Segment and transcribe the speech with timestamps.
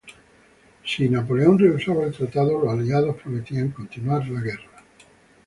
[0.83, 4.83] Si Napoleón rehusaba el tratado, los Aliados prometían continuar la guerra.